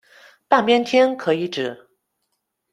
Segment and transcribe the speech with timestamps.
[0.47, 1.87] 半边天可以指：